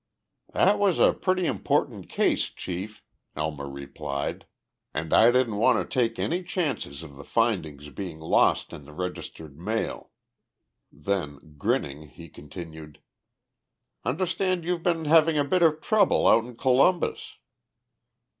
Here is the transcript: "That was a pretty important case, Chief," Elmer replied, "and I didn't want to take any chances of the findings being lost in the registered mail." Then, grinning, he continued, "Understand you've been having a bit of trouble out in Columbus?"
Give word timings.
"That 0.53 0.79
was 0.79 0.97
a 0.97 1.13
pretty 1.13 1.45
important 1.45 2.09
case, 2.09 2.49
Chief," 2.49 3.03
Elmer 3.35 3.69
replied, 3.69 4.47
"and 4.95 5.13
I 5.13 5.29
didn't 5.29 5.57
want 5.57 5.77
to 5.77 5.85
take 5.93 6.17
any 6.17 6.41
chances 6.41 7.03
of 7.03 7.17
the 7.17 7.23
findings 7.23 7.87
being 7.89 8.17
lost 8.17 8.73
in 8.73 8.81
the 8.81 8.93
registered 8.93 9.59
mail." 9.59 10.09
Then, 10.91 11.37
grinning, 11.59 12.07
he 12.07 12.29
continued, 12.29 12.99
"Understand 14.03 14.65
you've 14.65 14.81
been 14.81 15.05
having 15.05 15.37
a 15.37 15.43
bit 15.45 15.61
of 15.61 15.81
trouble 15.81 16.27
out 16.27 16.45
in 16.45 16.55
Columbus?" 16.57 17.37